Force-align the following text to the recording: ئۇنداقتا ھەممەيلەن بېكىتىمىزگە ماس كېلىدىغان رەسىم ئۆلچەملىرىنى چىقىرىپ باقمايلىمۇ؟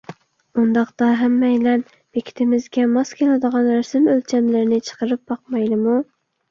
ئۇنداقتا 0.61 1.09
ھەممەيلەن 1.19 1.83
بېكىتىمىزگە 1.97 2.89
ماس 2.97 3.13
كېلىدىغان 3.21 3.73
رەسىم 3.77 4.13
ئۆلچەملىرىنى 4.17 4.85
چىقىرىپ 4.91 5.27
باقمايلىمۇ؟ 5.35 6.05